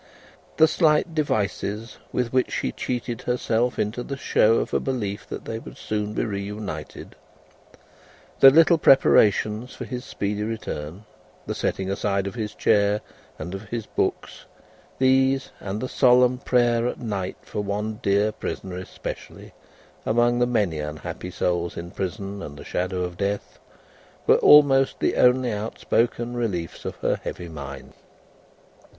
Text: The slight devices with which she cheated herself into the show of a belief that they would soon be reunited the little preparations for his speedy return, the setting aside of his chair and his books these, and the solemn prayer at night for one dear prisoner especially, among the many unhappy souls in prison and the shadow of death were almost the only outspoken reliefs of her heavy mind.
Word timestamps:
The 0.57 0.67
slight 0.67 1.13
devices 1.13 1.99
with 2.11 2.33
which 2.33 2.51
she 2.51 2.71
cheated 2.71 3.21
herself 3.21 3.77
into 3.77 4.01
the 4.01 4.17
show 4.17 4.55
of 4.55 4.73
a 4.73 4.79
belief 4.79 5.29
that 5.29 5.45
they 5.45 5.59
would 5.59 5.77
soon 5.77 6.15
be 6.15 6.25
reunited 6.25 7.15
the 8.39 8.49
little 8.49 8.79
preparations 8.79 9.75
for 9.75 9.85
his 9.85 10.03
speedy 10.03 10.41
return, 10.41 11.05
the 11.45 11.53
setting 11.53 11.91
aside 11.91 12.25
of 12.25 12.33
his 12.33 12.55
chair 12.55 13.01
and 13.37 13.53
his 13.53 13.85
books 13.85 14.45
these, 14.97 15.51
and 15.59 15.79
the 15.79 15.87
solemn 15.87 16.39
prayer 16.39 16.87
at 16.87 16.99
night 16.99 17.37
for 17.43 17.61
one 17.61 17.99
dear 18.01 18.31
prisoner 18.31 18.77
especially, 18.77 19.53
among 20.03 20.39
the 20.39 20.47
many 20.47 20.79
unhappy 20.79 21.29
souls 21.29 21.77
in 21.77 21.91
prison 21.91 22.41
and 22.41 22.57
the 22.57 22.65
shadow 22.65 23.03
of 23.03 23.17
death 23.17 23.59
were 24.25 24.37
almost 24.37 24.99
the 24.99 25.15
only 25.15 25.51
outspoken 25.51 26.35
reliefs 26.35 26.85
of 26.85 26.95
her 26.95 27.17
heavy 27.23 27.47
mind. 27.49 27.93